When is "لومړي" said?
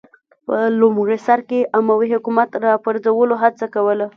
0.79-1.17